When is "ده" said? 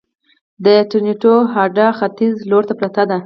3.09-3.17